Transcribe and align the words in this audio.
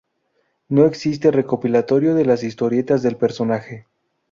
No 0.67 0.87
existe 0.87 1.29
recopilatorio 1.29 2.15
de 2.15 2.25
las 2.25 2.41
historietas 2.43 3.03
del 3.03 3.17
personaje. 3.17 3.85